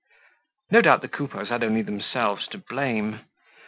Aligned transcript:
No 0.71 0.81
doubt 0.81 1.03
the 1.03 1.07
Coupeaus 1.07 1.49
had 1.49 1.63
only 1.63 1.83
themselves 1.83 2.47
to 2.47 2.57
blame. 2.57 3.19